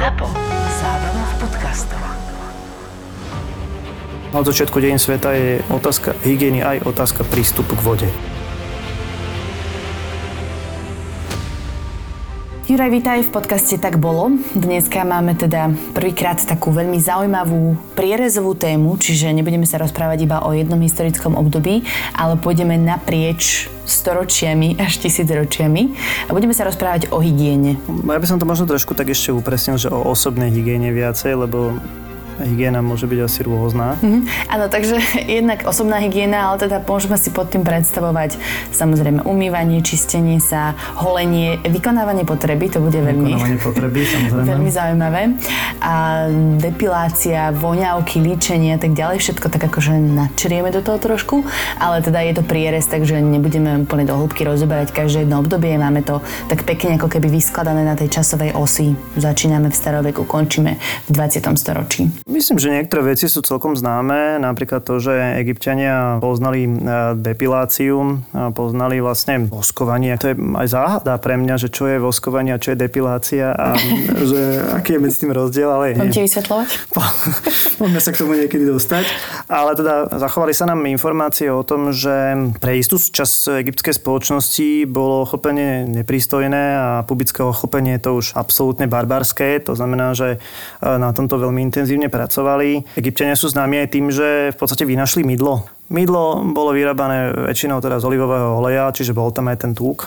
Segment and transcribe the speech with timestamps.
[0.00, 0.32] ZAPO.
[0.80, 2.00] Zábrná v podcastov.
[4.32, 8.08] Od začiatku deň sveta je otázka hygieny aj otázka prístupu k vode.
[12.70, 14.30] Juraj, vítaj v podcaste Tak bolo.
[14.54, 20.54] Dneska máme teda prvýkrát takú veľmi zaujímavú prierezovú tému, čiže nebudeme sa rozprávať iba o
[20.54, 21.82] jednom historickom období,
[22.14, 25.82] ale pôjdeme naprieč storočiami až tisícročiami
[26.26, 27.74] a budeme sa rozprávať o hygiene.
[28.06, 31.74] Ja by som to možno trošku tak ešte upresnil, že o osobnej hygiene viacej, lebo
[32.44, 33.96] hygiena môže byť asi rôzna.
[34.00, 34.22] Mm-hmm.
[34.50, 34.96] Áno, takže
[35.40, 38.36] jednak osobná hygiena, ale teda môžeme si pod tým predstavovať
[38.72, 44.48] samozrejme umývanie, čistenie sa, holenie, vykonávanie potreby, to bude veľmi, Vykonávanie potreby, samozrejme.
[44.48, 45.22] veľmi zaujímavé.
[45.80, 46.26] A
[46.60, 51.44] depilácia, voňavky, líčenie a tak ďalej, všetko tak akože načrieme do toho trošku,
[51.80, 56.04] ale teda je to prierez, takže nebudeme úplne do hĺbky rozoberať každé jedno obdobie, máme
[56.04, 58.92] to tak pekne ako keby vyskladané na tej časovej osi.
[59.16, 60.76] Začíname v staroveku, končíme
[61.06, 61.46] v 20.
[61.56, 62.08] storočí.
[62.30, 65.10] Myslím, že niektoré veci sú celkom známe, napríklad to, že
[65.42, 66.70] egyptiania poznali e,
[67.18, 70.14] depiláciu, a poznali vlastne voskovanie.
[70.14, 73.74] To je aj záhada pre mňa, že čo je voskovanie a čo je depilácia a
[74.30, 76.68] že aký je medzi tým rozdiel, ale Mám ti vysvetľovať?
[77.82, 79.04] Poďme sa k tomu niekedy dostať.
[79.50, 85.26] Ale teda zachovali sa nám informácie o tom, že pre istú časť egyptskej spoločnosti bolo
[85.26, 89.58] chopenie neprístojné a publické ochopenie je to už absolútne barbarské.
[89.66, 90.38] To znamená, že e,
[90.84, 92.98] na tomto veľmi intenzívne pracovali.
[92.98, 95.79] Egyptiania sú známi aj tým, že v podstate vynašli mydlo.
[95.90, 100.06] Mydlo bolo vyrábané väčšinou teda z olivového oleja, čiže bol tam aj ten tuk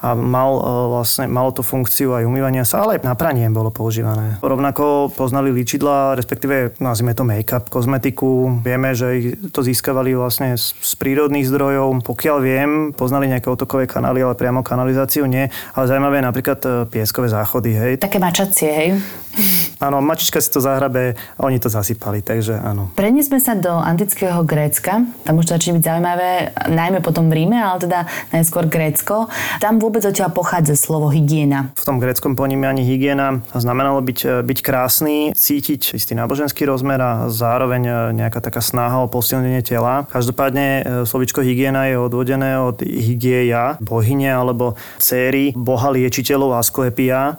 [0.00, 0.62] a mal, e,
[0.94, 4.38] vlastne, malo to funkciu aj umývania sa, ale aj na pranie bolo používané.
[4.38, 8.62] Rovnako poznali líčidla, respektíve nazvime to make-up, kozmetiku.
[8.62, 12.06] Vieme, že to získavali vlastne z, z prírodných zdrojov.
[12.06, 15.50] Pokiaľ viem, poznali nejaké otokové kanály, ale priamo kanalizáciu nie.
[15.74, 17.74] Ale zaujímavé je napríklad e, pieskové záchody.
[17.74, 17.92] Hej.
[17.98, 18.88] Také mačacie, hej?
[19.86, 22.90] Áno, mačička si to zahrabe oni to zasypali, takže áno.
[22.98, 25.06] Prenesme sa do antického Grécka.
[25.24, 26.30] Tam už to začne byť zaujímavé,
[26.72, 29.28] najmä potom v Ríme, ale teda najskôr Grécko.
[29.60, 31.74] Tam vôbec odtiaľ pochádza slovo hygiena.
[31.76, 38.14] V tom gréckom ponímaní hygiena znamenalo byť, byť krásny, cítiť istý náboženský rozmer a zároveň
[38.16, 40.08] nejaká taká snaha o posilnenie tela.
[40.08, 47.36] Každopádne e, slovičko hygiena je odvodené od hygieja, bohyne alebo céry boha liečiteľov Asklepia,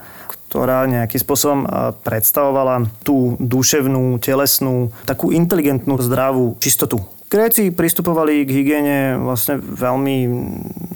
[0.50, 1.62] ktorá nejakým spôsobom
[2.02, 10.18] predstavovala tú duševnú, telesnú, takú inteligentnú, zdravú čistotu Gréci pristupovali k hygiene vlastne veľmi,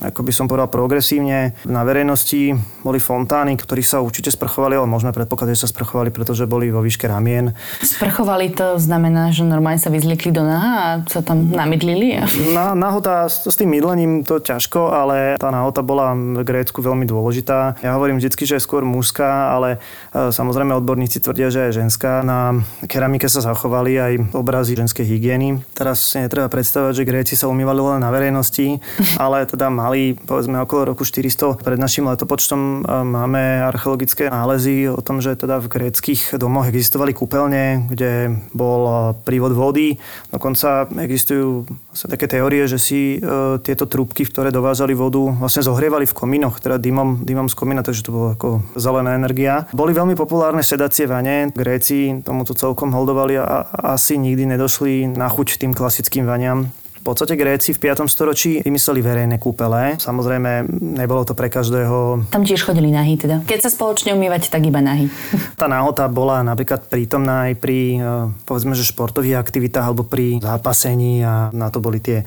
[0.01, 1.53] ako by som povedal, progresívne.
[1.61, 6.49] Na verejnosti boli fontány, ktorých sa určite sprchovali, ale môžeme predpokladať, že sa sprchovali, pretože
[6.49, 7.53] boli vo výške ramien.
[7.85, 12.17] Sprchovali to znamená, že normálne sa vyzliekli do naha a sa tam namydlili?
[12.17, 12.25] A...
[12.49, 17.05] Na, nahota s, s tým mydlením to ťažko, ale tá nahota bola v Grécku veľmi
[17.05, 17.77] dôležitá.
[17.85, 19.77] Ja hovorím vždy, že je skôr mužská, ale
[20.09, 22.25] e, samozrejme odborníci tvrdia, že je ženská.
[22.25, 22.57] Na
[22.89, 25.61] keramike sa zachovali aj obrazy ženskej hygieny.
[25.77, 28.79] Teraz netreba predstavovať, že Gréci sa umývali len na verejnosti,
[29.23, 35.19] ale teda mali povedzme okolo roku 400 pred našim letopočtom máme archeologické nálezy o tom,
[35.19, 39.97] že teda v gréckých domoch existovali kúpeľne, kde bol prívod vody.
[40.29, 41.65] Dokonca existujú
[42.05, 46.77] také teórie, že si e, tieto trúbky, ktoré dovážali vodu, vlastne zohrievali v komínoch, teda
[46.77, 49.65] dymom, dymom z komína, takže to bolo ako zelená energia.
[49.73, 51.49] Boli veľmi populárne sedacie vane.
[51.49, 53.65] Gréci tomuto celkom holdovali a
[53.97, 56.69] asi nikdy nedošli na chuť tým klasickým vaniam.
[57.03, 58.07] V podstate Gréci v 5.
[58.07, 59.99] storočí vymysleli verejné kúpele.
[59.99, 62.31] Samozrejme, nebolo to pre každého.
[62.31, 63.43] Tam tiež chodili nahy teda.
[63.43, 65.11] Keď sa spoločne umývať, tak iba nahy.
[65.59, 71.23] Tá náhota bola napríklad prítomná aj pri, e, povedzme, že športových aktivitách alebo pri zápasení
[71.27, 72.25] a na to boli tie e,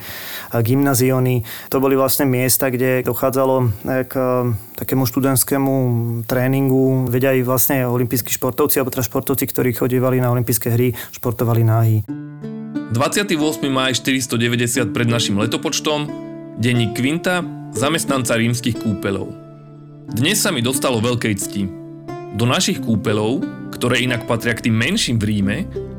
[0.53, 1.41] gymnazióny.
[1.73, 3.57] To boli vlastne miesta, kde dochádzalo
[4.09, 5.73] k e, takému študentskému
[6.29, 7.09] tréningu.
[7.09, 11.99] Veď aj vlastne olimpijskí športovci, alebo teda športovci, ktorí chodívali na olympijské hry, športovali nahy.
[12.87, 13.67] 28.
[13.67, 16.07] maj 490 pred našim letopočtom,
[16.63, 17.43] denník Quinta,
[17.75, 19.35] zamestnanca rímskych kúpeľov.
[20.15, 21.67] Dnes sa mi dostalo veľkej cti.
[22.39, 23.43] Do našich kúpeľov,
[23.75, 25.57] ktoré inak patria k tým menším v Ríme,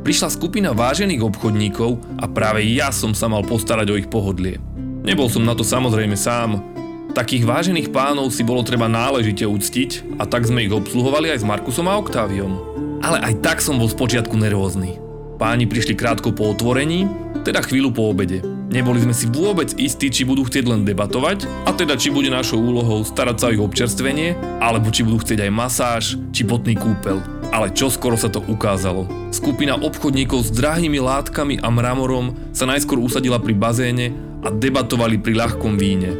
[0.07, 4.56] prišla skupina vážených obchodníkov a práve ja som sa mal postarať o ich pohodlie.
[5.04, 6.63] Nebol som na to samozrejme sám.
[7.12, 11.48] Takých vážených pánov si bolo treba náležite uctiť a tak sme ich obsluhovali aj s
[11.48, 12.80] Markusom a Oktáviom.
[13.04, 15.06] Ale aj tak som bol spočiatku nervózny.
[15.38, 17.06] Páni prišli krátko po otvorení,
[17.45, 18.42] teda chvíľu po obede.
[18.74, 22.57] Neboli sme si vôbec istí, či budú chcieť len debatovať, a teda či bude našou
[22.57, 26.04] úlohou starať sa o ich občerstvenie, alebo či budú chcieť aj masáž,
[26.34, 27.22] či potný kúpel.
[27.54, 29.06] Ale čo skoro sa to ukázalo.
[29.30, 35.38] Skupina obchodníkov s drahými látkami a mramorom sa najskôr usadila pri bazéne a debatovali pri
[35.38, 36.18] ľahkom víne.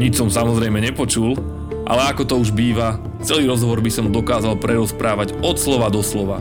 [0.00, 1.36] Nič som samozrejme nepočul,
[1.84, 6.40] Ale ako to už býva, celý rozhovor by som dokázal prerozprávať od slova do slova.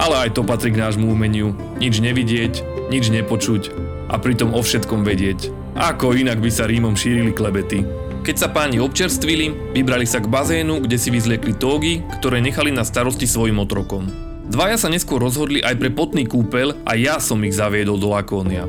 [0.00, 1.52] Ale aj to patrí k nášmu umeniu.
[1.76, 3.68] Nič nevidieť, nič nepočuť
[4.08, 5.52] a pritom o všetkom vedieť.
[5.76, 7.84] Ako inak by sa Rímom šírili klebety.
[8.24, 12.84] Keď sa páni občerstvili, vybrali sa k bazénu, kde si vyzliekli tógy, ktoré nechali na
[12.84, 14.08] starosti svojim otrokom.
[14.50, 18.66] Dvaja sa neskôr rozhodli aj pre potný kúpel a ja som ich zaviedol do Lakónia.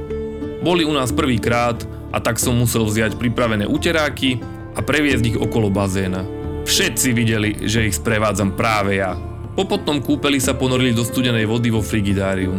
[0.61, 1.79] Boli u nás prvýkrát
[2.13, 4.43] a tak som musel vziať pripravené uteráky
[4.75, 6.27] a previesť ich okolo bazéna.
[6.67, 9.30] Všetci videli, že ich sprevádzam práve ja.
[9.51, 12.55] Po potnom kúpeli sa ponorili do studenej vody vo frigidáriu.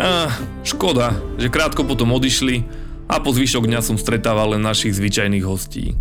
[0.00, 0.32] Ah,
[0.64, 2.64] škoda, že krátko potom odišli
[3.08, 5.92] a po zvyšok dňa som stretával len našich zvyčajných hostí.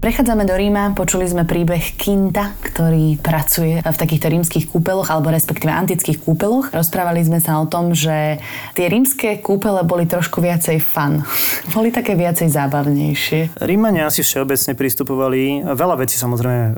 [0.00, 5.68] Prechádzame do Ríma, počuli sme príbeh Kinta, ktorý pracuje v takýchto rímskych kúpeloch, alebo respektíve
[5.68, 6.72] antických kúpeloch.
[6.72, 8.40] Rozprávali sme sa o tom, že
[8.72, 11.20] tie rímske kúpele boli trošku viacej fun.
[11.76, 13.60] boli také viacej zábavnejšie.
[13.60, 16.72] Rímania asi všeobecne pristupovali, veľa vecí samozrejme e,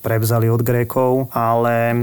[0.00, 1.96] prevzali od Grékov, ale e,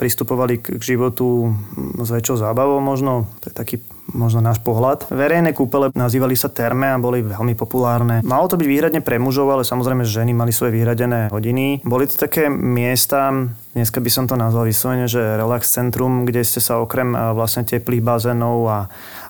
[0.00, 1.52] pristupovali k životu
[2.00, 3.76] s väčšou zábavou možno, to je taký
[4.12, 5.08] možno náš pohľad.
[5.10, 8.22] Verejné kúpele nazývali sa terme a boli veľmi populárne.
[8.26, 11.82] Malo to byť výhradne pre mužov, ale samozrejme ženy mali svoje vyhradené hodiny.
[11.82, 13.32] Boli to také miesta,
[13.74, 18.02] dneska by som to nazval vyslovene, že relax centrum, kde ste sa okrem vlastne teplých
[18.02, 18.78] bazénov a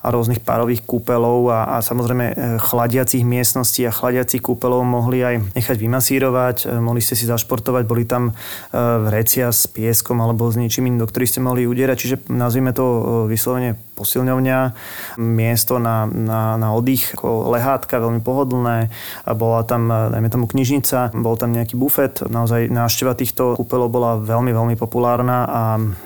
[0.01, 5.53] a rôznych párových kúpelov a, a samozrejme e, chladiacich miestností a chladiacich kúpelov mohli aj
[5.53, 10.57] nechať vymasírovať, e, mohli ste si zašportovať, boli tam e, vrecia s pieskom alebo s
[10.57, 14.59] niečím iným, do ktorých ste mohli udierať, čiže nazvime to vyslovene posilňovňa,
[15.21, 18.89] miesto na, na, na oddych, ako lehátka, veľmi pohodlné.
[19.29, 22.25] A bola tam, dajme tomu, knižnica, bol tam nejaký bufet.
[22.25, 25.62] Naozaj návšteva týchto kúpelov bola veľmi, veľmi populárna a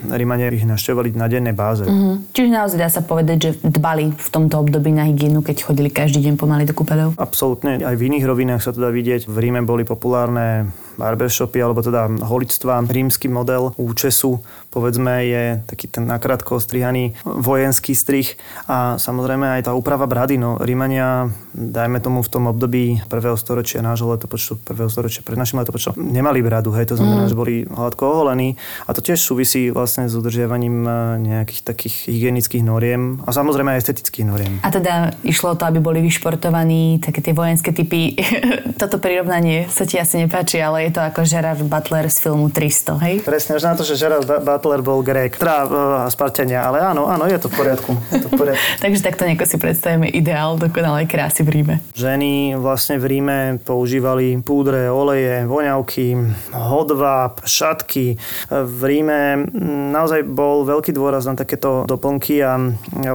[0.08, 1.84] Rímania ich navštevovali na dennej báze.
[1.84, 2.32] Mm-hmm.
[2.32, 6.24] Čiže naozaj dá sa povedať, že dbali v tomto období na hygienu, keď chodili každý
[6.24, 7.20] deň pomaly do kúpeľov?
[7.20, 7.84] Absolútne.
[7.84, 9.28] Aj v iných rovinách sa to dá vidieť.
[9.28, 12.84] V Ríme boli populárne barbershopy, alebo teda holictva.
[12.84, 18.36] Rímsky model účesu, povedzme, je taký ten nakrátko ostrihaný vojenský strih
[18.68, 20.36] a samozrejme aj tá úprava brady.
[20.38, 25.62] No, Rímania, dajme tomu v tom období prvého storočia nášho letopočtu, prvého storočia pred našim
[25.62, 27.30] letopočtom, nemali bradu, hej, to znamená, mm.
[27.30, 30.90] že boli hladko oholení a to tiež súvisí vlastne s udržiavaním e,
[31.22, 34.52] nejakých takých hygienických noriem a samozrejme aj estetických noriem.
[34.60, 38.18] A teda išlo o to, aby boli vyšportovaní také tie vojenské typy.
[38.80, 43.04] Toto prirovnanie sa ti asi nepáči, ale je to ako Gerard Butler z filmu 300,
[43.08, 43.14] hej?
[43.24, 45.70] Presne, už na to, že Gerard Butler bol Grek, teda uh,
[46.12, 47.92] Spartania, ale áno, áno, je to v poriadku.
[48.12, 48.64] Je to v poriadku.
[48.84, 51.74] Takže takto nejako si predstavíme ideál dokonalej krásy v Ríme.
[51.96, 56.20] Ženy vlastne v Ríme používali púdre, oleje, voňavky,
[56.52, 58.20] hodváb, šatky.
[58.52, 59.48] V Ríme
[59.94, 62.60] naozaj bol veľký dôraz na takéto doplnky a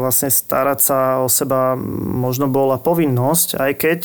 [0.02, 4.00] vlastne starať sa o seba možno bola povinnosť, aj keď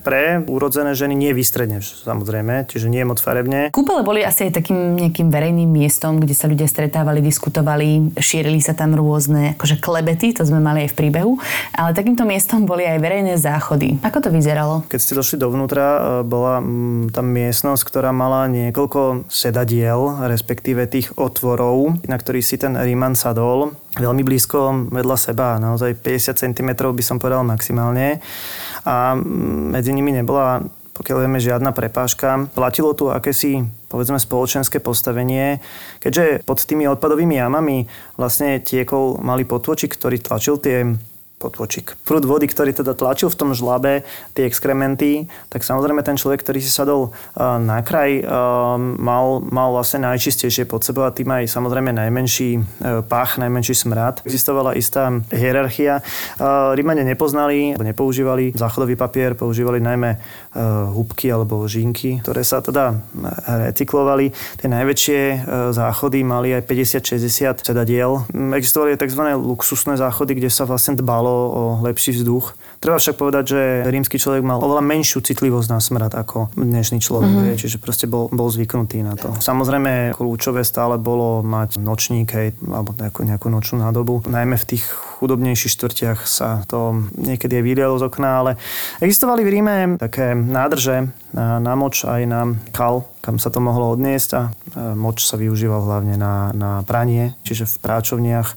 [0.00, 3.72] pre urodzené ženy nie vystredne, samozrejme, čiže nie nie moc farebne.
[3.72, 8.76] Kúpele boli asi aj takým nejakým verejným miestom, kde sa ľudia stretávali, diskutovali, šírili sa
[8.76, 11.32] tam rôzne akože klebety, to sme mali aj v príbehu,
[11.72, 13.96] ale takýmto miestom boli aj verejné záchody.
[14.04, 14.84] Ako to vyzeralo?
[14.92, 16.60] Keď ste došli dovnútra, e, bola
[17.08, 23.72] tam miestnosť, ktorá mala niekoľko sedadiel, respektíve tých otvorov, na ktorých si ten Ríman sadol
[23.96, 28.22] veľmi blízko vedľa seba, naozaj 50 cm by som povedal maximálne.
[28.86, 29.18] A
[29.72, 30.62] medzi nimi nebola
[30.94, 32.48] pokiaľ vieme, žiadna prepážka.
[32.52, 35.58] Platilo tu akési povedzme spoločenské postavenie,
[35.98, 40.94] keďže pod tými odpadovými jamami vlastne tiekol malý potôčik, ktorý tlačil tie
[41.40, 41.96] potvočík.
[42.04, 44.04] Prúd vody, ktorý teda tlačil v tom žlabe
[44.36, 49.72] tie exkrementy, tak samozrejme ten človek, ktorý si sadol uh, na kraj, uh, mal, mal
[49.72, 54.20] vlastne najčistejšie pod sebou a tým aj samozrejme najmenší uh, pach, najmenší smrad.
[54.28, 56.04] Existovala istá hierarchia.
[56.76, 60.20] Rímane nepoznali, nepoužívali záchodový papier, používali najmä
[60.92, 62.98] húbky alebo žinky, ktoré sa teda
[63.70, 64.34] recyklovali.
[64.58, 65.20] Tie najväčšie
[65.72, 68.26] záchody mali aj 50-60 sedadiel.
[68.34, 69.22] Existovali aj tzv.
[69.38, 72.58] luxusné záchody, kde sa vlastne dbalo o lepší vzduch.
[72.80, 73.60] Treba však povedať, že
[73.92, 77.60] rímsky človek mal oveľa menšiu citlivosť na smrad ako dnešný človek, mm-hmm.
[77.60, 79.36] čiže proste bol, bol zvyknutý na to.
[79.36, 84.24] Samozrejme, kľúčové stále bolo mať nočník, hej, alebo nejakú, nejakú nočnú nádobu.
[84.24, 84.88] Najmä v tých
[85.20, 88.50] chudobnejších štvrtiach sa to niekedy aj vylialo z okna, ale
[89.04, 93.92] existovali v Ríme také nádrže na, na moč aj na kal, kam sa to mohlo
[93.92, 94.42] odniesť a
[94.96, 98.56] moč sa využíval hlavne na, na pranie, čiže v práčovniach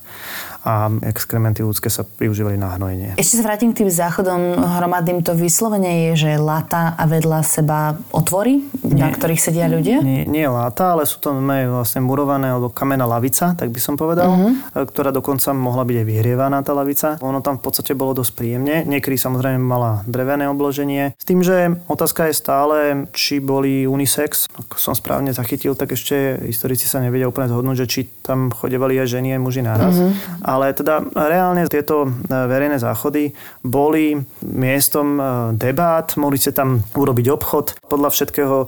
[0.63, 3.20] a exkrementy ľudské sa využívali na hnojenie.
[3.20, 5.20] Ešte sa vrátim k tým záchodom hromadným.
[5.27, 10.00] To vyslovene je, že lata a vedľa seba otvory, nie, na ktorých sedia ľudia?
[10.00, 14.32] Nie, nie láta, ale sú to vlastne murované alebo kamená lavica, tak by som povedal,
[14.32, 14.88] uh-huh.
[14.88, 17.20] ktorá dokonca mohla byť aj vyhrievaná tá lavica.
[17.20, 18.88] Ono tam v podstate bolo dosť príjemne.
[18.88, 21.12] Niekedy samozrejme mala drevené obloženie.
[21.20, 22.77] S tým, že otázka je stále,
[23.12, 24.48] či boli unisex.
[24.48, 28.96] Ako som správne zachytil, tak ešte historici sa nevedia úplne zhodnúť, že či tam chodevali
[29.03, 30.00] aj ženy, aj muži naraz.
[30.00, 30.52] Mm-hmm.
[30.53, 33.33] Ale teda reálne tieto e, verejné záchody
[33.65, 35.22] boli miestom e,
[35.57, 37.65] debát, mohli ste tam urobiť obchod.
[37.89, 38.67] Podľa všetkého e,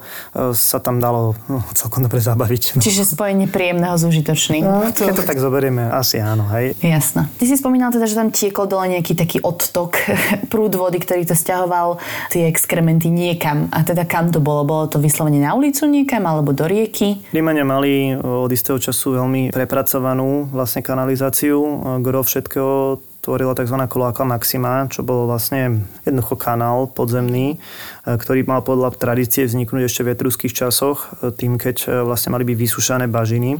[0.58, 2.75] sa tam dalo no, celkom dobre zabaviť.
[2.86, 4.65] Čiže spojenie príjemného s užitočným.
[4.65, 6.74] No, keď to tak zoberieme, asi áno, hej.
[6.82, 7.30] Jasné.
[7.38, 10.01] Ty si spomínal teda, že tam tiekol dole nejaký taký odtok,
[10.51, 12.01] prúd vody, ktorý to stiahoval
[12.34, 13.70] tie exkrementy niekam.
[13.70, 14.65] A teda kam to bolo?
[14.65, 17.22] Bolo to vyslovene na ulicu niekam alebo do rieky?
[17.30, 21.75] Rímania mali od istého času veľmi prepracovanú vlastne kanalizáciu.
[22.01, 23.74] Gro všetkého tvorila tzv.
[23.89, 27.58] Kloaka Maxima, čo bol vlastne jednoducho kanál podzemný,
[28.05, 33.10] ktorý mal podľa tradície vzniknúť ešte v etruských časoch, tým, keď vlastne mali byť vysúšané
[33.10, 33.58] bažiny.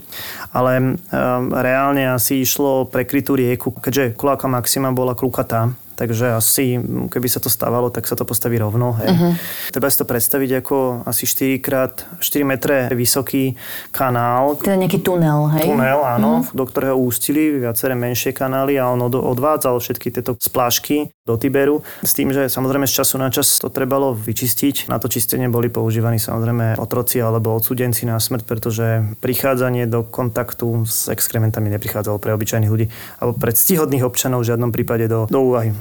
[0.54, 1.02] Ale
[1.50, 6.78] reálne asi išlo o prekrytú rieku, keďže Kloaka Maxima bola klukatá, takže asi
[7.10, 8.96] keby sa to stávalo, tak sa to postaví rovno.
[9.00, 9.10] Hej.
[9.16, 9.34] Uh-huh.
[9.72, 13.56] Treba si to predstaviť ako asi 4 krát 4 metre vysoký
[13.90, 14.60] kanál.
[14.60, 15.72] Teda nejaký tunel, hej?
[15.72, 16.54] Tunel, áno, uh-huh.
[16.54, 21.82] do ktorého ústili viaceré menšie kanály a on odvádzal všetky tieto splášky do Tiberu.
[22.06, 24.86] S tým, že samozrejme z času na čas to trebalo vyčistiť.
[24.94, 28.86] Na to čistenie boli používaní samozrejme otroci alebo odsudenci na smrť, pretože
[29.26, 34.70] prichádzanie do kontaktu s exkrementami neprichádzalo pre obyčajných ľudí alebo pre ctihodných občanov v žiadnom
[34.70, 35.74] prípade do, do úvahy.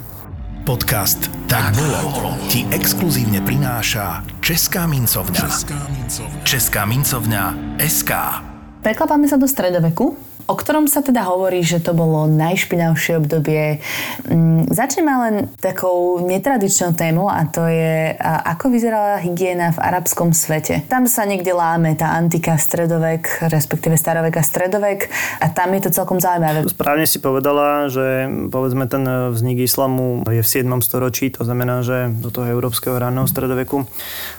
[0.65, 5.37] Podcast Tak bolo ti exkluzívne prináša Česká mincovňa.
[5.37, 6.41] Česká mincovňa.
[6.41, 7.43] Česká mincovňa
[7.85, 8.13] SK.
[8.81, 13.81] Preklapáme sa do stredoveku, o ktorom sa teda hovorí, že to bolo najšpinavšie obdobie.
[14.29, 20.85] Mm, začneme len takou netradičnou témou a to je, ako vyzerala hygiena v arabskom svete.
[20.89, 25.09] Tam sa niekde láme tá antika, stredovek, respektíve starovek a stredovek
[25.41, 26.69] a tam je to celkom zaujímavé.
[26.69, 30.69] Správne si povedala, že povedzme ten vznik islamu je v 7.
[30.85, 33.89] storočí, to znamená, že do toho európskeho ranného stredoveku.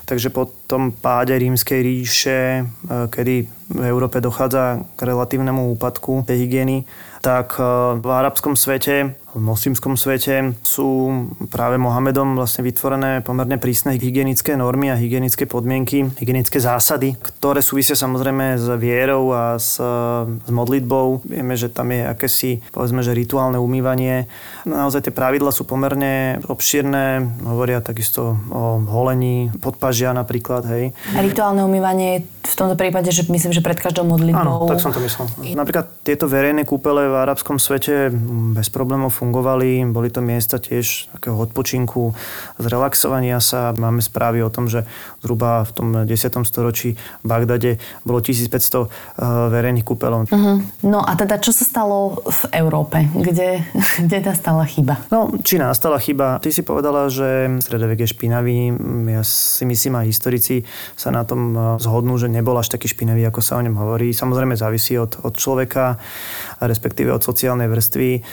[0.05, 2.63] Takže po tom páde rímskej ríše, e,
[3.09, 5.94] kedy v Európe dochádza k relatívnemu úpadku
[6.25, 6.83] tej hygieny,
[7.25, 7.65] tak e,
[7.97, 11.11] v arabskom svete v moslimskom svete sú
[11.51, 17.99] práve Mohamedom vlastne vytvorené pomerne prísne hygienické normy a hygienické podmienky, hygienické zásady, ktoré súvisia
[17.99, 21.27] samozrejme s vierou a s, s modlitbou.
[21.27, 24.31] Vieme, že tam je akési, povedzme, že rituálne umývanie.
[24.63, 30.95] Naozaj tie pravidla sú pomerne obšírne, hovoria takisto o holení, podpažia napríklad, hej.
[31.11, 34.63] A rituálne umývanie v tomto prípade, že myslím, že pred každou modlitbou...
[34.63, 35.27] Áno, tak som to myslel.
[35.59, 38.11] Napríklad tieto verejné kúpele v arabskom svete
[38.55, 39.87] bez problémov fungovali.
[39.87, 42.11] Boli to miesta tiež takého odpočinku,
[42.59, 43.71] zrelaxovania sa.
[43.71, 44.83] Máme správy o tom, že
[45.23, 46.09] zhruba v tom 10.
[46.43, 48.89] storočí v Bagdade bolo 1500 eh,
[49.49, 50.29] verejných kúpelov.
[50.29, 50.61] Uh-huh.
[50.85, 53.09] No a teda čo sa stalo v Európe?
[53.13, 53.65] Kde,
[54.05, 55.01] kde nastala chyba?
[55.09, 56.37] No, či nastala chyba?
[56.41, 58.73] Ty si povedala, že stredovek je špinavý.
[59.09, 60.55] Ja si myslím, aj historici
[60.93, 64.13] sa na tom eh, zhodnú, že nebol až taký špinavý, ako sa o ňom hovorí.
[64.13, 65.97] Samozrejme závisí od, od človeka,
[66.61, 68.09] respektíve od sociálnej vrstvy.
[68.15, 68.23] Eh,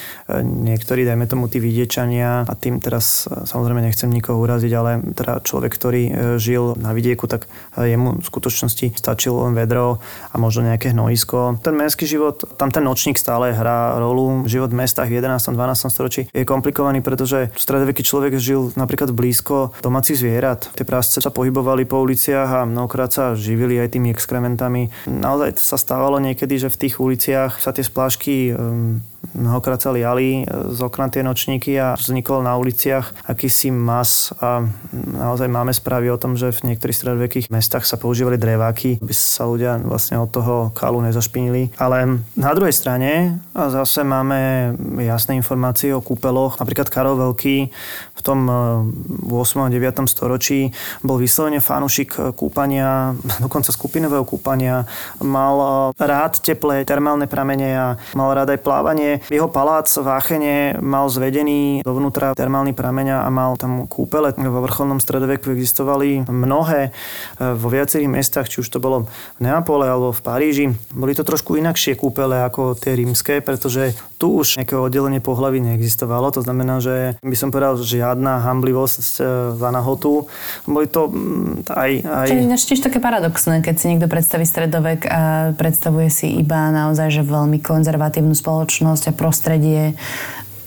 [0.44, 5.40] niektorí, dajme tomu, tí vidiečania, a tým teraz e, samozrejme nechcem nikoho uraziť, ale teda
[5.40, 10.02] človek, ktorý e, žil na vidieku, tak e, jemu v skutočnosti stačilo len vedro
[10.32, 11.64] a možno nejaké hnojisko.
[11.64, 14.44] Ten mestský život, tam ten nočník stále hrá rolu.
[14.44, 15.56] Život v mestách v 11.
[15.56, 15.92] 12.
[15.92, 20.68] storočí je komplikovaný, pretože stredoveký človek žil napríklad blízko domácich zvierat.
[20.76, 24.92] Tie prásce sa pohybovali po uliciach a mnohokrát sa živili aj tými exkrementami.
[25.08, 29.02] Naozaj sa stávalo niekedy, že v tých uliciach sa tie splášky um,
[29.34, 35.48] mnohokrát sa liali z okna tie nočníky a vznikol na uliciach akýsi mas a naozaj
[35.48, 39.78] máme správy o tom, že v niektorých stredovekých mestách sa používali dreváky, aby sa ľudia
[39.82, 41.74] vlastne od toho kalu nezašpinili.
[41.78, 46.58] Ale na druhej strane zase máme jasné informácie o kúpeloch.
[46.58, 47.70] Napríklad Karol Veľký
[48.12, 49.66] v tom 8.
[49.66, 50.06] a 9.
[50.06, 50.70] storočí
[51.02, 54.86] bol vyslovene fanušik kúpania, dokonca skupinového kúpania.
[55.20, 61.10] Mal rád teplé termálne pramene a mal rád aj plávanie jeho palác v Áchene mal
[61.10, 64.32] zvedený dovnútra termálny prameň a mal tam kúpele.
[64.36, 66.90] Vo vrcholnom stredoveku existovali mnohé e,
[67.52, 70.66] vo viacerých mestách, či už to bolo v Neapole alebo v Paríži.
[70.94, 76.30] Boli to trošku inakšie kúpele ako tie rímske, pretože tu už nejaké oddelenie pohlavy neexistovalo.
[76.30, 79.22] To znamená, že by som povedal, žiadna hamblivosť e,
[79.58, 80.30] za nahotu.
[80.62, 81.90] Boli to mm, aj...
[82.06, 82.26] aj...
[82.30, 85.20] Čiže je tiež také paradoxné, keď si niekto predstaví stredovek a
[85.58, 89.92] predstavuje si iba naozaj, že veľmi konzervatívnu spoločnosť a prostredie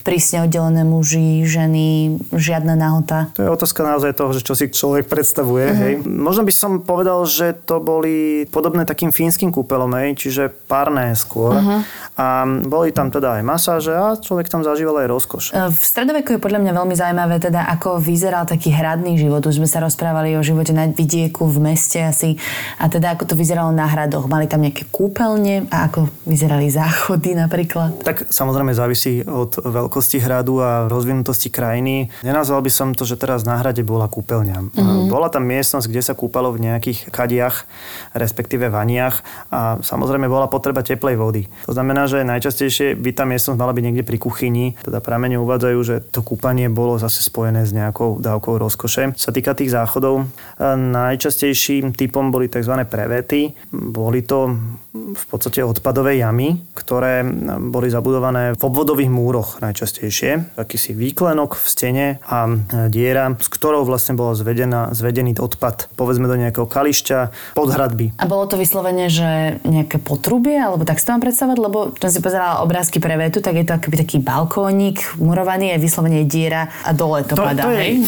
[0.06, 3.34] prísne oddelené muži, ženy, žiadna nahota.
[3.34, 5.66] To je otázka naozaj toho, že čo si človek predstavuje.
[5.66, 5.82] Uh-huh.
[5.82, 5.94] Hej.
[6.06, 11.58] Možno by som povedal, že to boli podobné takým fínskym kúpelom, hej, čiže párne skôr.
[11.58, 11.82] Uh-huh.
[12.22, 15.44] A boli tam teda aj masáže a človek tam zažíval aj rozkoš.
[15.52, 19.42] V stredoveku je podľa mňa veľmi zaujímavé teda, ako vyzeral taký hradný život.
[19.42, 22.38] Už sme sa rozprávali o živote na vidieku, v meste asi.
[22.78, 24.30] A teda ako to vyzeralo na hradoch.
[24.30, 28.06] Mali tam nejaké kúpeľne a ako vyzerali záchody napríklad?
[28.06, 29.58] Tak samozrejme závisí od
[29.96, 32.12] veľkosti hradu a rozvinutosti krajiny.
[32.20, 34.76] Nenazval by som to, že teraz na hrade bola kúpeľňa.
[34.76, 35.08] Mm-hmm.
[35.08, 37.64] Bola tam miestnosť, kde sa kúpalo v nejakých kadiach,
[38.12, 39.24] respektíve vaniach
[39.56, 41.48] a samozrejme bola potreba teplej vody.
[41.64, 44.76] To znamená, že najčastejšie by tá miestnosť mala byť niekde pri kuchyni.
[44.84, 49.16] Teda pramene uvádzajú, že to kúpanie bolo zase spojené s nejakou dávkou rozkoše.
[49.16, 50.28] Čo sa týka tých záchodov,
[50.60, 52.84] najčastejším typom boli tzv.
[52.84, 53.56] prevety.
[53.72, 54.60] Boli to
[54.96, 57.28] v podstate odpadové jamy, ktoré
[57.60, 60.56] boli zabudované v obvodových múroch najčastejšie.
[60.56, 62.48] Akýsi výklenok v stene a
[62.88, 68.16] diera, s ktorou vlastne bol zvedená, zvedený odpad, povedzme do nejakého kališťa, pod hradby.
[68.16, 72.10] A bolo to vyslovene, že nejaké potrubie, alebo tak si to mám predstavať, lebo som
[72.10, 76.72] si pozerala obrázky pre vetu, tak je to akoby taký balkónik, murovaný je vyslovene diera
[76.88, 78.06] a dole to, to padá, to hej?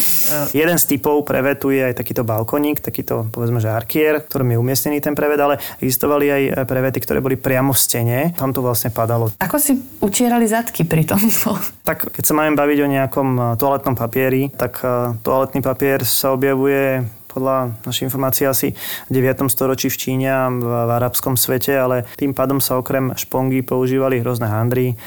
[0.53, 4.61] Je, jeden z typov prevetu je aj takýto balkónik, takýto povedzme, že arkier, ktorým je
[4.61, 6.41] umiestnený ten prevet, ale existovali aj
[6.77, 8.19] prevety, ktoré boli priamo v stene.
[8.37, 9.33] Tam to vlastne padalo.
[9.41, 11.57] Ako si utierali zadky pri tomto?
[11.87, 16.35] Tak keď sa máme baviť o nejakom eh, toaletnom papieri, tak eh, toaletný papier sa
[16.35, 18.73] objavuje podľa našej informácií asi
[19.07, 19.45] v 9.
[19.47, 24.49] storočí v Číne a v, arabskom svete, ale tým pádom sa okrem špongy používali rôzne
[24.49, 24.97] handry,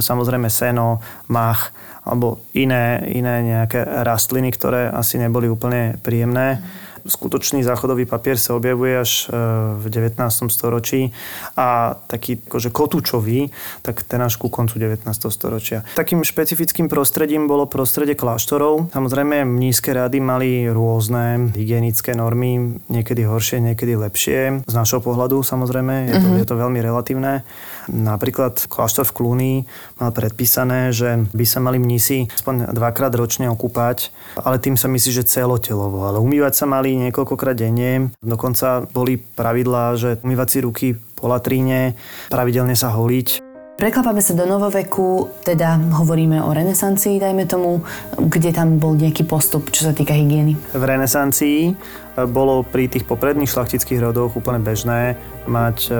[0.00, 6.58] samozrejme seno, mach alebo iné, iné nejaké rastliny, ktoré asi neboli úplne príjemné.
[6.58, 9.38] Mm skutočný záchodový papier sa objavuje až e,
[9.80, 10.18] v 19.
[10.52, 11.10] storočí
[11.56, 13.50] a taký akože kotúčový,
[13.82, 15.08] tak ten až ku koncu 19.
[15.32, 15.82] storočia.
[15.96, 18.90] Takým špecifickým prostredím bolo prostredie kláštorov.
[18.92, 24.66] Samozrejme, nízke rady mali rôzne hygienické normy, niekedy horšie, niekedy lepšie.
[24.66, 26.40] Z našho pohľadu samozrejme, je to, mm-hmm.
[26.42, 27.46] je to veľmi relatívne.
[27.86, 29.54] Napríklad kláštor v Klúni
[30.02, 34.10] mal predpísané, že by sa mali mnisi aspoň dvakrát ročne okúpať,
[34.42, 36.06] ale tým sa myslí, že celotelovo.
[36.10, 38.10] Ale umývať sa mali niekoľkokrát denne.
[38.18, 41.96] Dokonca boli pravidlá, že umývať si ruky po latríne,
[42.28, 43.45] pravidelne sa holiť.
[43.76, 47.84] Preklapame sa do novoveku, teda hovoríme o renesancii, dajme tomu,
[48.16, 50.56] kde tam bol nejaký postup, čo sa týka hygieny.
[50.72, 51.76] V renesancii
[52.24, 55.94] bolo pri tých popredných šlachtických rodoch úplne bežné mať e,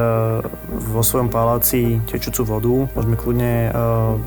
[0.73, 2.89] vo svojom paláci tečúcu vodu.
[2.97, 3.71] Môžeme kľudne e,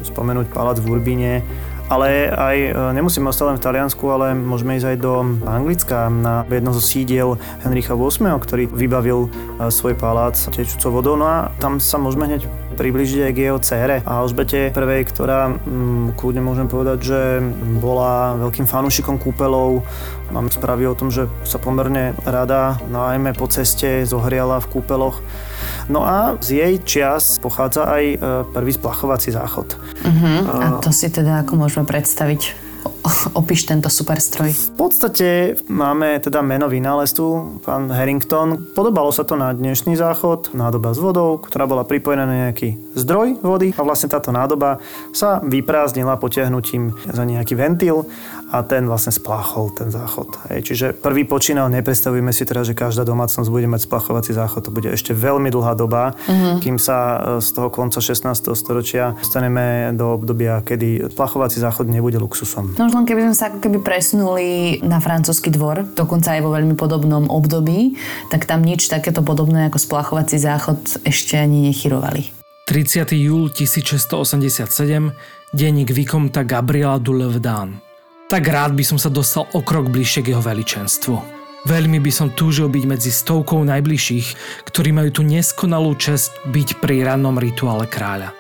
[0.06, 1.42] spomenúť palác v Urbíne,
[1.90, 2.70] ale aj e,
[3.02, 7.42] nemusíme ostať len v Taliansku, ale môžeme ísť aj do Anglicka na jedno zo sídiel
[7.66, 9.34] Henricha VIII, ktorý vybavil
[9.74, 11.18] svoj palác tečúcou vodou.
[11.18, 12.46] No a tam sa môžeme hneď
[12.80, 17.20] približiť aj k jeho cére a Alžbete prvej, ktorá m, kľudne môžem povedať, že
[17.84, 19.84] bola veľkým fanúšikom kúpelov.
[20.32, 25.20] Mám správy o tom, že sa pomerne rada, najmä po ceste, zohriala v kúpeloch.
[25.92, 28.16] No a z jej čias pochádza aj e,
[28.56, 29.76] prvý splachovací záchod.
[29.76, 30.40] Uh-huh.
[30.48, 32.70] A to si teda ako môžeme predstaviť?
[33.40, 34.52] opíš tento super stroj?
[34.52, 38.74] V podstate máme teda meno vynálezcu, pán Harrington.
[38.76, 43.40] Podobalo sa to na dnešný záchod, nádoba s vodou, ktorá bola pripojená na nejaký zdroj
[43.42, 44.82] vody a vlastne táto nádoba
[45.16, 48.10] sa vyprázdnila potiahnutím za nejaký ventil
[48.50, 50.34] a ten vlastne spláchol ten záchod.
[50.50, 50.60] Hej.
[50.74, 54.90] Čiže prvý počínal, nepredstavujeme si teraz, že každá domácnosť bude mať splachovací záchod, to bude
[54.90, 56.58] ešte veľmi dlhá doba, uh-huh.
[56.58, 56.98] kým sa
[57.38, 58.26] e, z toho konca 16.
[58.58, 62.74] storočia dostaneme do obdobia, kedy splachovací záchod nebude luxusom.
[62.82, 64.48] No už len keby sme sa ako keby presunuli
[64.82, 67.94] na francúzsky dvor, dokonca aj vo veľmi podobnom období,
[68.34, 72.34] tak tam nič takéto podobné ako splachovací záchod ešte ani nechyrovali.
[72.66, 73.14] 30.
[73.14, 74.66] júl 1687,
[75.54, 77.90] denník Vikomta Gabriela Dulevdán
[78.30, 81.18] tak rád by som sa dostal o krok bližšie k jeho veličenstvu.
[81.66, 84.28] Veľmi by som túžil byť medzi stovkou najbližších,
[84.70, 88.39] ktorí majú tú neskonalú čest byť pri rannom rituále kráľa.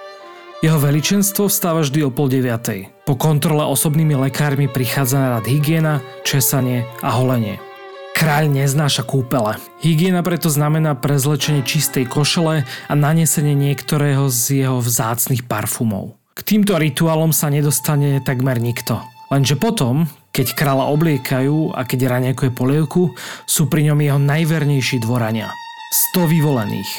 [0.59, 2.91] Jeho veličenstvo vstáva vždy o pol deviatej.
[3.07, 7.63] Po kontrole osobnými lekármi prichádza na rad hygiena, česanie a holenie.
[8.11, 9.55] Kráľ neznáša kúpele.
[9.79, 16.19] Hygiena preto znamená prezlečenie čistej košele a nanesenie niektorého z jeho vzácnych parfumov.
[16.35, 18.99] K týmto rituálom sa nedostane takmer nikto.
[19.31, 23.15] Lenže potom, keď kráľa obliekajú a keď raňakuje polievku,
[23.47, 25.55] sú pri ňom jeho najvernejší dvorania.
[26.11, 26.91] 100 vyvolených.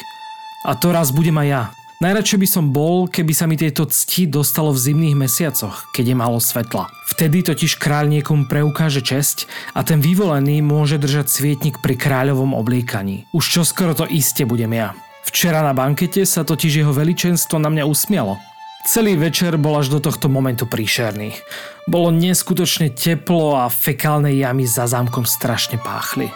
[0.65, 1.63] A to raz budem aj ja.
[2.01, 6.15] Najradšej by som bol, keby sa mi tieto cti dostalo v zimných mesiacoch, keď je
[6.17, 6.89] málo svetla.
[7.13, 9.45] Vtedy totiž kráľ niekomu preukáže česť
[9.77, 13.29] a ten vyvolený môže držať svietnik pri kráľovom obliekaní.
[13.37, 14.97] Už čo skoro to iste budem ja.
[15.29, 18.41] Včera na bankete sa totiž jeho veličenstvo na mňa usmialo.
[18.89, 21.37] Celý večer bol až do tohto momentu príšerný.
[21.85, 26.33] Bolo neskutočne teplo a fekálne jamy za zámkom strašne páchli.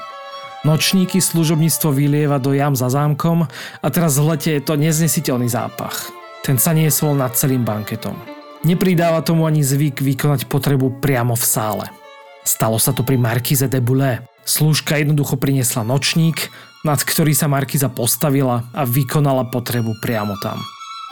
[0.66, 3.46] Nočníky služobníctvo vylieva do jam za zámkom
[3.86, 6.10] a teraz v lete je to neznesiteľný zápach.
[6.42, 8.18] Ten sa niesol nad celým banketom.
[8.66, 11.86] Nepridáva tomu ani zvyk vykonať potrebu priamo v sále.
[12.42, 14.26] Stalo sa to pri Markize de Boulé.
[14.42, 16.50] Slúžka jednoducho priniesla nočník,
[16.82, 20.58] nad ktorý sa Markiza postavila a vykonala potrebu priamo tam.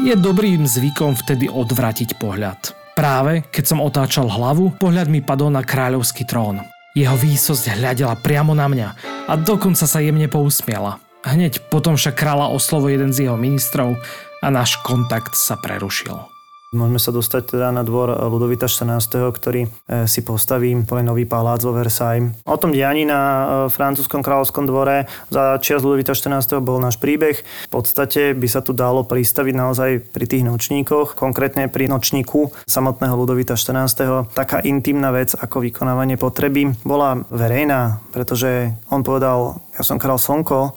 [0.01, 2.73] Je dobrým zvykom vtedy odvratiť pohľad.
[2.97, 6.72] Práve keď som otáčal hlavu, pohľad mi padol na kráľovský trón.
[6.93, 8.89] Jeho výsosť hľadela priamo na mňa
[9.25, 11.01] a dokonca sa jemne pousmiela.
[11.25, 13.97] Hneď potom však kráľa oslovo jeden z jeho ministrov
[14.43, 16.32] a náš kontakt sa prerušil.
[16.73, 21.61] Môžeme sa dostať teda na dvor Ludovita 14., ktorý e, si postaví povie nový palác
[21.61, 22.33] vo Versailles.
[22.49, 26.57] O tom dianí na e, francúzskom kráľovskom dvore za čias Ludovita 14.
[26.65, 27.45] bol náš príbeh.
[27.45, 33.13] V podstate by sa tu dalo pristaviť naozaj pri tých nočníkoch, konkrétne pri nočníku samotného
[33.13, 34.33] Ludovita 14.
[34.33, 40.73] Taká intimná vec ako vykonávanie potreby bola verejná, pretože on povedal, ja som král Slnko,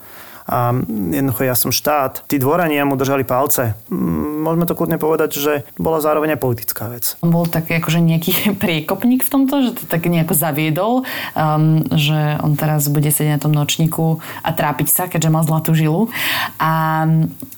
[0.46, 0.70] a
[1.10, 2.22] jednoducho ja som štát.
[2.30, 3.74] Tí dvorania mu držali palce.
[3.90, 7.18] Mm, môžeme to kľudne povedať, že bola zároveň aj politická vec.
[7.26, 8.32] On bol taký akože nejaký
[8.62, 11.02] priekopník v tomto, že to tak nejako zaviedol,
[11.34, 15.74] um, že on teraz bude sedieť na tom nočníku a trápiť sa, keďže mal zlatú
[15.74, 16.14] žilu.
[16.62, 17.04] A,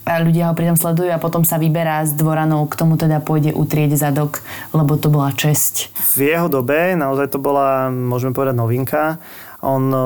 [0.08, 3.52] a ľudia ho pritom sledujú a potom sa vyberá z dvoranov, k tomu teda pôjde
[3.52, 4.40] utrieť zadok,
[4.72, 5.92] lebo to bola česť.
[6.16, 9.20] V jeho dobe naozaj to bola, môžeme povedať, novinka
[9.58, 10.00] on um,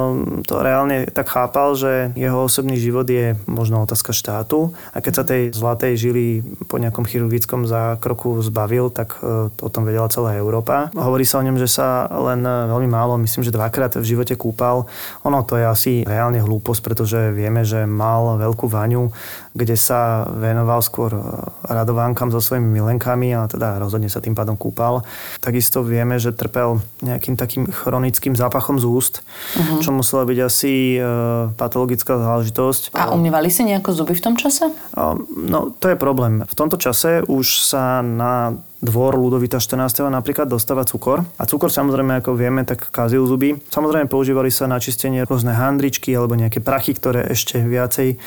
[0.48, 5.24] to reálne tak chápal, že jeho osobný život je možno otázka štátu a keď sa
[5.28, 6.26] tej zlatej žily
[6.72, 10.88] po nejakom chirurgickom zákroku zbavil, tak uh, o tom vedela celá Európa.
[10.96, 14.34] Hovorí sa o ňom, že sa len uh, veľmi málo, myslím, že dvakrát v živote
[14.40, 14.88] kúpal.
[15.28, 19.12] Ono to je asi reálne hlúposť, pretože vieme, že mal veľkú vaňu,
[19.52, 21.22] kde sa venoval skôr uh,
[21.68, 25.04] radovánkam so svojimi milenkami a teda rozhodne sa tým pádom kúpal.
[25.38, 29.84] Takisto vieme, že trpel nejakým takým chronickým zápachom z úst, uh-huh.
[29.84, 31.00] čo musela byť asi e,
[31.52, 32.96] patologická záležitosť.
[32.96, 34.72] A umývali si nejako zuby v tom čase?
[35.36, 36.44] No, to je problém.
[36.48, 40.10] V tomto čase už sa na dvor Ludovita 14.
[40.10, 41.22] napríklad dostáva cukor.
[41.38, 43.54] A cukor samozrejme, ako vieme, tak kazil zuby.
[43.70, 48.18] Samozrejme používali sa na čistenie rôzne handričky alebo nejaké prachy, ktoré ešte viacej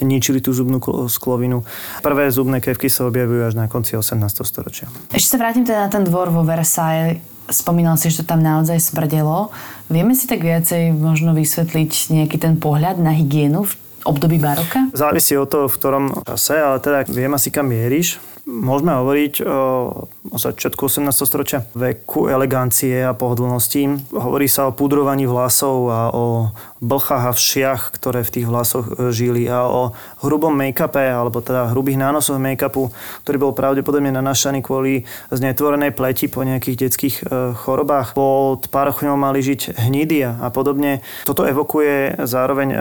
[0.00, 0.80] ničili tú zubnú
[1.12, 1.68] sklovinu.
[2.00, 4.16] Prvé zubné kevky sa objavujú až na konci 18.
[4.48, 4.88] storočia.
[5.12, 8.76] Ešte sa vrátim teda na ten dvor vo Versailles spomínal si, že to tam naozaj
[8.76, 9.48] smrdelo.
[9.88, 13.72] Vieme si tak viacej možno vysvetliť nejaký ten pohľad na hygienu v
[14.04, 14.92] období baroka?
[14.92, 18.20] Závisí od toho, v ktorom čase, ale teda viem asi kam mieríš.
[18.48, 21.12] Môžeme hovoriť o, začiatku 18.
[21.12, 24.08] storočia veku elegancie a pohodlnosti.
[24.08, 29.10] Hovorí sa o pudrovaní vlasov a o blchách a všiach, ktoré v tých vlasoch e,
[29.10, 29.82] žili a o
[30.22, 32.94] hrubom make-upe, alebo teda hrubých nánosoch make-upu,
[33.26, 35.02] ktorý bol pravdepodobne nanašaný kvôli
[35.34, 37.22] znetvorenej pleti po nejakých detských e,
[37.58, 38.14] chorobách.
[38.14, 41.02] Pod parochňou mali žiť hnidy a podobne.
[41.26, 42.76] Toto evokuje zároveň e,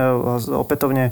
[0.54, 1.12] opätovne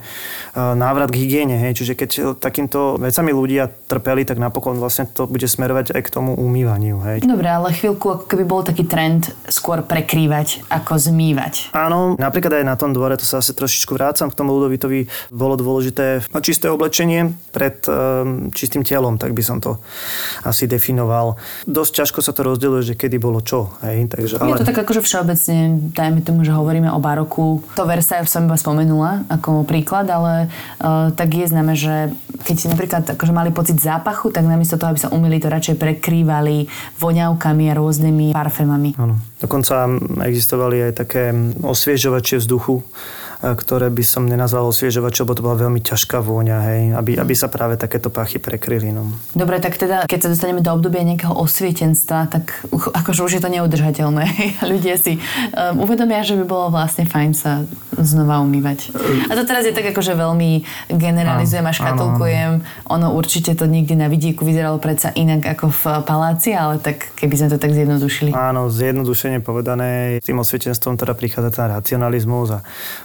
[0.56, 1.58] návrat k hygiene.
[1.58, 1.84] Hej.
[1.84, 6.38] Čiže keď takýmto vecami ľudia trpeli, tak napokon vlastne to bude smerovať aj k tomu
[6.38, 7.02] umývaniu.
[7.02, 7.26] Hej.
[7.26, 11.76] Dobre, ale chvíľku ako keby bol taký trend skôr prekrývať ako zmývať.
[11.76, 15.56] Áno, napríklad aj na tom dvore, to sa asi trošičku vrácam k tomu Ludovitovi, bolo
[15.60, 19.82] dôležité čisté oblečenie pred um, čistým telom, tak by som to
[20.46, 21.40] asi definoval.
[21.66, 23.74] Dosť ťažko sa to rozdeluje, že kedy bolo čo.
[23.82, 24.12] Hej?
[24.12, 24.56] Takže, ale...
[24.56, 25.58] Je to tak akože všeobecne,
[25.96, 27.66] dajme tomu, že hovoríme o baroku.
[27.80, 32.14] To Versailles som iba spomenula ako príklad, ale uh, tak je známe, že
[32.46, 35.82] keď si napríklad akože mali pocit zápachu, tak namiesto toho, aby sa umili, to radšej
[35.82, 36.70] prekrývali
[37.02, 38.94] voňavkami a rôznymi parfémami.
[39.00, 39.18] Áno.
[39.36, 39.86] Dokonca
[40.26, 41.30] existovali aj také
[41.62, 42.84] osviežovačie vzduchu, Cool.
[43.54, 47.46] Ktoré by som nenazval osviežovač, lebo to bola veľmi ťažká vôňa, hej, aby, aby sa
[47.46, 48.90] práve takéto pachy prekryli.
[48.90, 49.14] No.
[49.38, 53.50] Dobre, tak teda, keď sa dostaneme do obdobia nejakého osvietenstva, tak akože už je to
[53.54, 54.26] neudržateľné.
[54.74, 57.62] Ľudia si um, uvedomia, že by bolo vlastne fajn sa
[58.00, 58.92] znova umývať.
[59.30, 62.52] A to teraz je tak akože veľmi generalizujem a škatulkujem.
[62.92, 67.36] Ono určite to niekde na vidieku vyzeralo predsa inak ako v paláci, ale tak keby
[67.36, 68.32] sme to tak zjednodušili.
[68.36, 72.60] Áno, zjednodušene povedané, s tým osvietenstvom teda prichádza ten racionalizmus a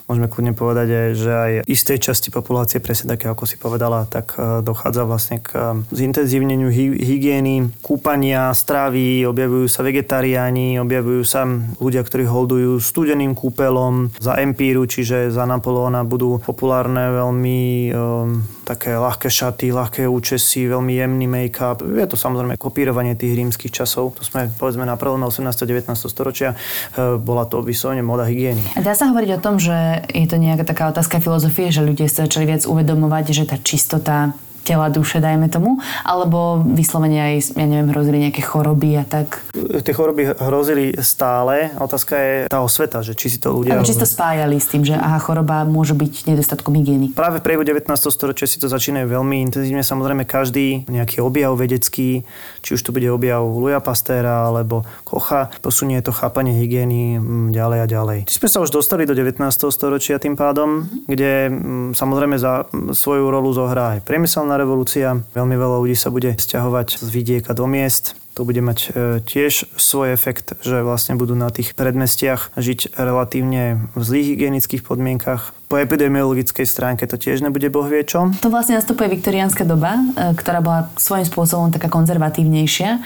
[0.06, 4.62] môžeme kľudne povedať, že aj istej časti populácie, presne také, ako si povedala, tak e,
[4.62, 11.44] dochádza vlastne k e, zintenzívneniu hy- hygieny, kúpania, stravy, objavujú sa vegetariáni, objavujú sa
[11.82, 18.94] ľudia, ktorí holdujú studeným kúpelom za empíru, čiže za Napoleona budú populárne veľmi um, také
[18.94, 21.82] ľahké šaty, ľahké účesy, veľmi jemný make-up.
[21.82, 24.14] Je to samozrejme kopírovanie tých rímskych časov.
[24.14, 25.42] To sme povedzme na prelome 18.
[25.42, 25.90] a 19.
[26.06, 26.54] storočia.
[26.96, 28.62] Bola to vyslovene moda hygieny.
[28.78, 32.30] Dá sa hovoriť o tom, že je to nejaká taká otázka filozofie, že ľudia sa
[32.30, 37.90] začali viac uvedomovať, že tá čistota tela, duše, dajme tomu, alebo vyslovene aj, ja neviem,
[37.90, 39.42] hrozili nejaké choroby a tak.
[39.56, 41.72] Tie choroby hrozili stále.
[41.76, 43.76] Otázka je tá osveta, že či si to ľudia...
[43.76, 47.12] Alebo či si to spájali s tým, že aha, choroba môže byť nedostatkom hygieny.
[47.12, 47.90] Práve v priebehu 19.
[48.10, 49.82] storočia si to začínajú veľmi intenzívne.
[49.82, 52.24] Samozrejme každý nejaký objav vedecký,
[52.60, 57.78] či už to bude objav Luja Pastéra alebo Kocha, posunie to chápanie hygieny mm, ďalej
[57.82, 58.18] a ďalej.
[58.26, 59.42] Či sme sa už dostali do 19.
[59.70, 65.20] storočia tým pádom, kde mm, samozrejme za svoju rolu zohrá aj priemyselná revolúcia.
[65.36, 68.16] Veľmi veľa ľudí sa bude stiahovať z vidieka do miest.
[68.38, 68.88] To bude mať e,
[69.20, 75.52] tiež svoj efekt, že vlastne budú na tých predmestiach žiť relatívne v zlých hygienických podmienkach.
[75.70, 78.26] Po epidemiologickej stránke to tiež nebude boh vie čo.
[78.42, 82.90] To vlastne nastupuje viktoriánska doba, e, ktorá bola svojím spôsobom taká konzervatívnejšia.
[82.90, 83.00] E,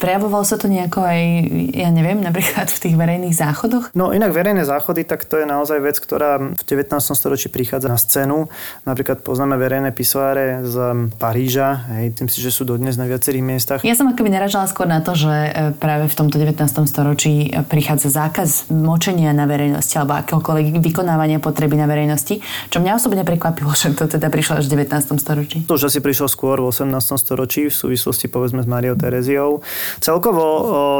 [0.00, 1.20] prejavovalo sa to nejako aj,
[1.76, 3.92] ja neviem, napríklad v tých verejných záchodoch?
[3.92, 7.04] No inak verejné záchody, tak to je naozaj vec, ktorá v 19.
[7.04, 8.48] storočí prichádza na scénu.
[8.88, 11.84] Napríklad poznáme verejné pisoáre z Paríža.
[12.00, 13.80] Hej, tým si, že sú dodnes na viacerých miestach.
[13.84, 16.64] Ja som akoby naražala skôr na to, že e, práve v tomto 19.
[16.88, 23.22] storočí prichádza zákaz močenia na verejnosti alebo akéhokoľvek vykonávania potreby na verejnosti, čo mňa osobne
[23.22, 25.18] prekvapilo, že to teda prišlo až v 19.
[25.18, 25.58] storočí.
[25.66, 26.90] To už asi prišlo skôr v 18.
[27.18, 29.62] storočí v súvislosti povedzme s Mariou Tereziou.
[29.98, 30.44] Celkovo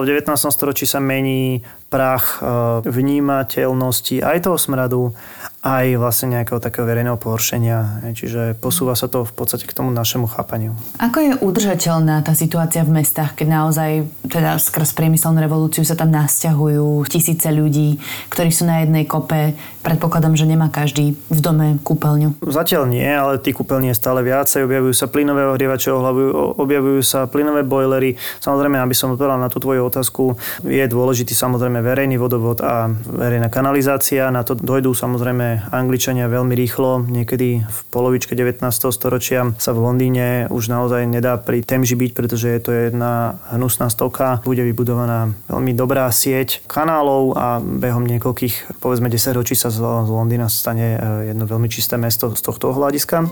[0.02, 0.30] v 19.
[0.50, 1.62] storočí sa mení
[1.94, 2.42] prach
[2.82, 5.14] vnímateľnosti aj toho smradu,
[5.62, 8.02] aj vlastne nejakého takého verejného pohoršenia.
[8.10, 10.74] Čiže posúva sa to v podstate k tomu našemu chápaniu.
[10.98, 13.90] Ako je udržateľná tá situácia v mestách, keď naozaj
[14.26, 18.02] teda skrz priemyselnú revolúciu sa tam nasťahujú tisíce ľudí,
[18.34, 19.54] ktorí sú na jednej kope.
[19.86, 22.40] Predpokladám, že nemá každý v dome kúpeľňu.
[22.40, 24.64] Zatiaľ nie, ale tých kúpeľní je stále viacej.
[24.64, 28.16] Objavujú sa plynové ohrievače objavujú sa plynové bojlery.
[28.40, 33.52] Samozrejme, aby som odpovedal na tú tvoju otázku, je dôležitý samozrejme verejný vodovod a verejná
[33.52, 34.32] kanalizácia.
[34.32, 38.64] Na to dojdú samozrejme Angličania veľmi rýchlo, niekedy v polovičke 19.
[38.88, 43.92] storočia sa v Londýne už naozaj nedá pri Temži byť, pretože je to jedna hnusná
[43.92, 44.40] stoka.
[44.42, 50.48] Bude vybudovaná veľmi dobrá sieť kanálov a behom niekoľkých, povedzme 10 ročí sa z Londýna
[50.48, 50.98] stane e,
[51.30, 53.28] jedno veľmi čisté mesto z tohto hľadiska.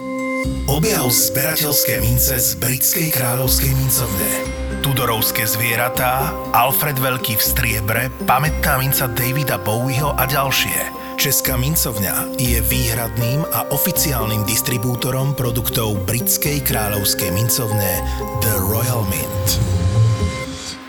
[0.67, 4.62] Objav zberateľské mince z britskej kráľovskej mincovne.
[4.83, 10.91] Tudorovské zvieratá, Alfred Veľký v striebre, pamätná minca Davida Bowieho a ďalšie.
[11.15, 18.03] Česká mincovňa je výhradným a oficiálnym distribútorom produktov britskej kráľovskej mincovne
[18.43, 19.63] The Royal Mint.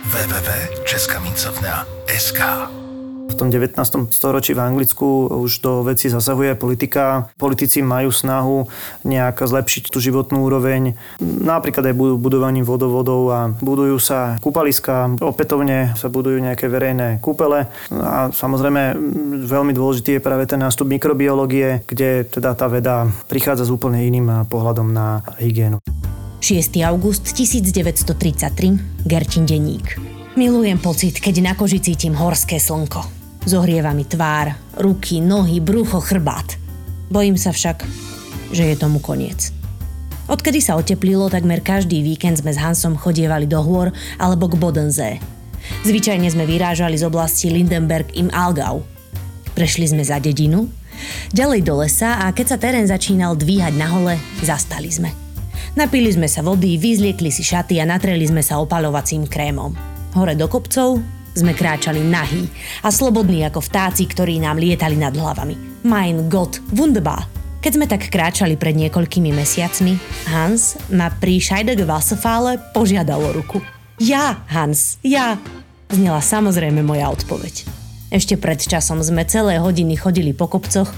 [0.10, 2.83] www.českamincovňa.sk
[3.24, 3.76] v tom 19.
[4.12, 7.32] storočí v Anglicku už do veci zasahuje politika.
[7.40, 8.68] Politici majú snahu
[9.08, 16.08] nejak zlepšiť tú životnú úroveň, napríklad aj budovaním vodovodov a budujú sa kúpaliska, opätovne sa
[16.12, 18.96] budujú nejaké verejné kúpele a samozrejme
[19.48, 24.46] veľmi dôležitý je práve ten nástup mikrobiológie, kde teda tá veda prichádza s úplne iným
[24.46, 25.82] pohľadom na hygienu.
[26.44, 26.76] 6.
[26.84, 30.13] august 1933, Gerčin denník.
[30.34, 33.06] Milujem pocit, keď na koži cítim horské slnko.
[33.46, 36.58] Zohrieva mi tvár, ruky, nohy, brucho, chrbát.
[37.14, 37.86] Bojím sa však,
[38.50, 39.54] že je tomu koniec.
[40.26, 45.22] Odkedy sa oteplilo, takmer každý víkend sme s Hansom chodievali do hôr alebo k Bodensee.
[45.86, 48.82] Zvyčajne sme vyrážali z oblasti Lindenberg im Algau.
[49.54, 50.66] Prešli sme za dedinu,
[51.30, 55.14] ďalej do lesa a keď sa terén začínal dvíhať na hole, zastali sme.
[55.78, 59.93] Napili sme sa vody, vyzliekli si šaty a natreli sme sa opalovacím krémom.
[60.14, 61.02] Hore do kopcov,
[61.34, 62.46] sme kráčali nahý
[62.86, 65.86] a slobodní ako vtáci, ktorí nám lietali nad hlavami.
[65.86, 67.26] Mein Gott, wunderbar.
[67.64, 69.98] Keď sme tak kráčali pred niekoľkými mesiacmi,
[70.30, 73.64] Hans ma pri Scheidege Wasserfale požiadal ruku.
[73.98, 75.40] Ja, Hans, ja,
[75.90, 77.66] znela samozrejme moja odpoveď.
[78.14, 80.92] Ešte pred časom sme celé hodiny chodili po kopcoch,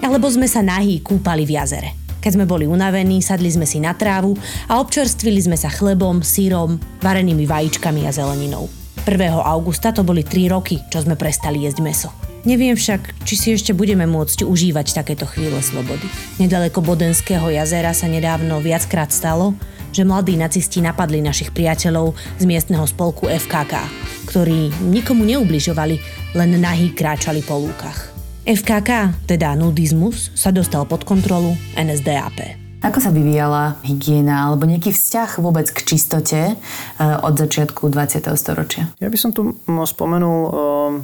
[0.00, 2.03] alebo sme sa nahý kúpali v jazere.
[2.24, 4.32] Keď sme boli unavení, sadli sme si na trávu
[4.72, 8.64] a občerstvili sme sa chlebom, sírom, varenými vajíčkami a zeleninou.
[9.04, 9.20] 1.
[9.44, 12.08] augusta to boli 3 roky, čo sme prestali jesť meso.
[12.48, 16.08] Neviem však, či si ešte budeme môcť užívať takéto chvíle slobody.
[16.40, 19.52] Nedaleko Bodenského jazera sa nedávno viackrát stalo,
[19.92, 23.84] že mladí nacisti napadli našich priateľov z miestneho spolku FKK,
[24.32, 26.00] ktorí nikomu neubližovali,
[26.40, 28.13] len nahý kráčali po lúkach.
[28.44, 32.60] FKK, teda nudizmus, sa dostal pod kontrolu NSDAP.
[32.84, 36.56] Ako sa vyvíjala hygiena alebo nejaký vzťah vôbec k čistote eh,
[37.00, 38.20] od začiatku 20.
[38.36, 38.92] storočia?
[39.00, 40.52] Ja by som tu spomenul eh,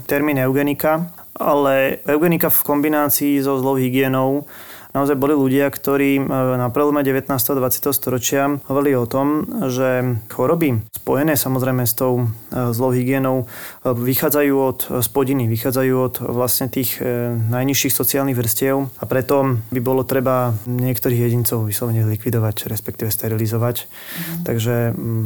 [0.05, 4.44] termín eugenika, ale eugenika v kombinácii so zlou hygienou
[4.96, 6.22] naozaj boli ľudia, ktorí e,
[6.57, 7.29] na prelome 19.
[7.29, 7.92] a 20.
[7.92, 14.55] storočia hovorili o tom, že choroby spojené samozrejme s tou e, zlou hygienou e, vychádzajú
[14.57, 17.03] od spodiny, vychádzajú od vlastne tých
[17.50, 23.87] najnižších sociálnych vrstiev a preto by bolo treba niektorých jedincov vyslovene zlikvidovať, respektíve sterilizovať.
[23.87, 24.44] Mm.
[24.46, 24.74] Takže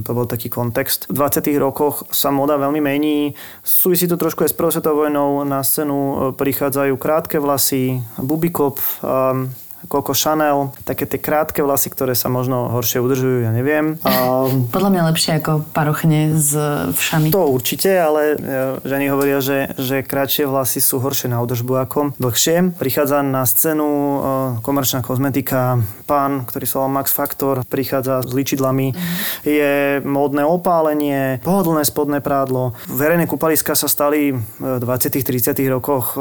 [0.02, 1.06] to bol taký kontext.
[1.10, 1.44] V 20.
[1.60, 3.36] rokoch sa moda veľmi mení.
[3.60, 5.44] Súvisí to trošku aj s prvou svetovou vojnou.
[5.44, 9.52] Na scénu prichádzajú krátke vlasy, bubikop, um,
[9.88, 14.00] Coco Chanel, také tie krátke vlasy, ktoré sa možno horšie udržujú, ja neviem.
[14.02, 14.48] A...
[14.72, 16.52] Podľa mňa lepšie ako parochne z
[16.94, 17.28] všami.
[17.34, 18.36] To určite, ale e,
[18.82, 22.76] ženy hovoria, že, že kratšie vlasy sú horšie na údržbu ako dlhšie.
[22.80, 24.18] Prichádza na scénu e,
[24.64, 28.92] komerčná kozmetika, pán, ktorý sa Max Factor, prichádza s ličidlami.
[28.92, 28.98] Mm.
[29.44, 32.72] Je módne opálenie, pohodlné spodné prádlo.
[32.88, 36.16] Verejné kúpaliska sa stali v 20 30 rokoch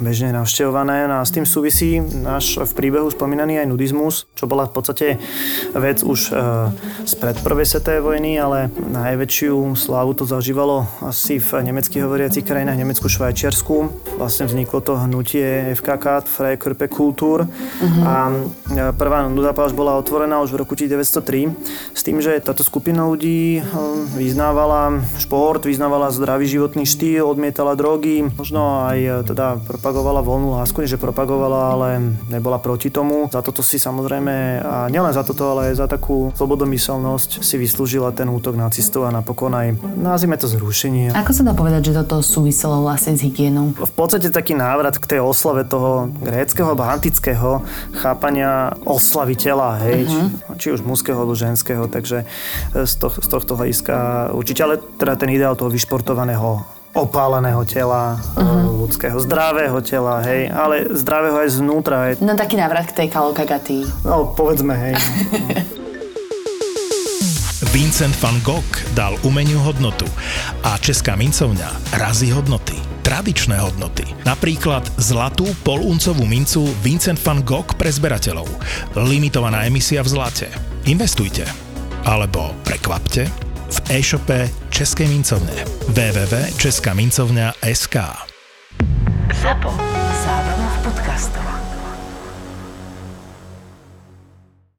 [0.00, 4.68] bežne navštevované a s tým súvisí náš v príbehu už spomínaný aj nudizmus, čo bola
[4.68, 5.06] v podstate
[5.72, 6.32] vec už e,
[7.08, 13.08] spred prvej svetovej vojny, ale najväčšiu slávu to zažívalo asi v nemeckých hovoriacich krajinách, Nemecku,
[13.08, 13.76] Švajčiarsku.
[14.20, 17.48] Vlastne vzniklo to hnutie FKK, Freikörpe Kultur.
[17.48, 18.04] Uh-huh.
[18.04, 18.28] A
[18.68, 23.58] e, prvá nudapáž bola otvorená už v roku 1903 s tým, že táto skupina ľudí
[23.58, 23.60] e,
[24.20, 31.00] vyznávala šport, vyznávala zdravý životný štýl, odmietala drogy, možno aj teda propagovala voľnú lásku, že
[31.00, 31.88] propagovala, ale
[32.28, 33.30] nebola proti tomu.
[33.30, 38.10] Za toto si samozrejme, a nielen za toto, ale aj za takú slobodomyselnosť si vyslúžila
[38.10, 41.14] ten útok nacistov a napokon aj, nazvime to zrušenie.
[41.14, 43.78] Ako sa dá povedať, že toto súviselo vlastne s hygienou?
[43.78, 47.62] V podstate taký návrat k tej oslave toho gréckého alebo antického
[48.02, 50.58] chápania oslavy tela, hej, uh-huh.
[50.58, 52.26] či, či už mužského alebo ženského, takže
[52.74, 58.86] z, to, z tohto hľadiska určite, ale teda ten ideál toho vyšportovaného opáleného tela, uh-huh.
[58.86, 61.96] ľudského, zdravého tela, hej, ale zdravého aj zvnútra.
[62.10, 62.18] Hej.
[62.18, 63.86] No taký návrat k tej kalokagatii.
[64.02, 64.94] No, povedzme, hej.
[67.74, 70.08] Vincent van Gogh dal umeniu hodnotu
[70.66, 74.04] a Česká mincovňa razí hodnoty tradičné hodnoty.
[74.28, 78.44] Napríklad zlatú poluncovú mincu Vincent van Gogh pre zberateľov.
[79.00, 80.52] Limitovaná emisia v zlate.
[80.84, 81.48] Investujte.
[82.04, 87.96] Alebo prekvapte v e-shope Českej mincovne www.českamincovňa.sk
[89.42, 89.74] Zapo.
[90.22, 91.67] Zábrná v.